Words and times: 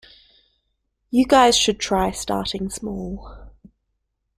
You 1.11 1.27
guys 1.27 1.55
should 1.55 1.79
try 1.79 2.09
starting 2.09 2.71
small. 2.71 3.51